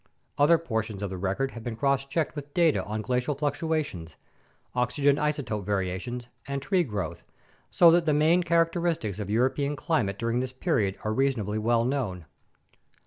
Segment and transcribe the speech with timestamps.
[0.39, 4.15] Other portions of the record have been cross checked with data on glacial fluctuations,
[4.73, 7.23] oxygen isotope variations, and tree growth,
[7.69, 12.25] so that the main characteristics of European climate during this period are reasonably well known.